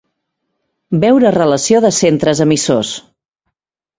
[1.03, 2.97] Veure relació de centres emissors.